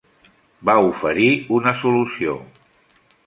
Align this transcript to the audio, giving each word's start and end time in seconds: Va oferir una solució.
Va 0.69 0.75
oferir 0.85 1.27
una 1.59 1.75
solució. 1.83 2.35